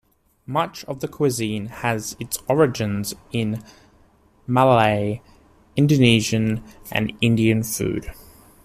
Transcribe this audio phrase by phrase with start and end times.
[0.47, 3.63] Much of the cuisine has its origins in
[4.47, 5.21] Malay,
[5.75, 8.11] Indonesian, and Indian food.